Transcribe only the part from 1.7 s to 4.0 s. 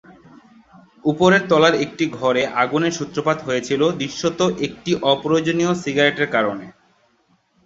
একটি ঘরে আগুনের সূত্রপাত হয়েছিল,